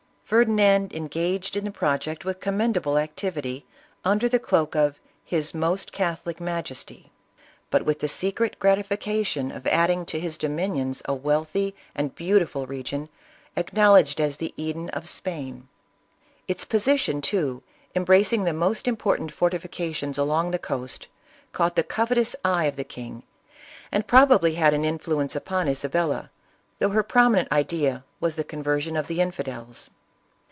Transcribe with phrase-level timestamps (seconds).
[0.31, 3.65] Ferdinand engaged in the pro ject with commendable activity,
[4.05, 7.11] under the cloak of his" most catholic majesty,"
[7.69, 12.39] but with the secret grati fication of adding to his dominions a wealthy and beau
[12.39, 13.09] tiful region,
[13.57, 15.67] acknowledged as the Eden of Spain.
[16.47, 17.61] Its position too,
[17.93, 21.09] embracing the most important fortifica tions along the coast,
[21.51, 23.23] caught the covetous eye of the king,
[23.91, 26.31] and probably had an influence upon Isabella,
[26.79, 29.89] though her prominent idea was the conversion of the infidels.